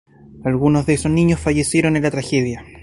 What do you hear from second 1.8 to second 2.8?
en la tragedia.